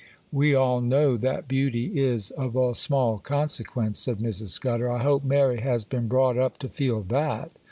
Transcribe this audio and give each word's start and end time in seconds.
'We 0.31 0.55
all 0.55 0.81
know 0.81 1.15
that 1.15 1.47
beauty 1.47 1.99
is 2.01 2.31
of 2.31 2.57
small 2.75 3.19
consequence,' 3.19 3.99
said 3.99 4.17
Mrs. 4.17 4.47
Scudder. 4.47 4.91
'I 4.91 5.03
hope 5.03 5.23
Mary 5.23 5.59
has 5.61 5.85
been 5.85 6.07
brought 6.07 6.39
up 6.39 6.57
to 6.57 6.67
feel 6.67 7.03
that. 7.03 7.51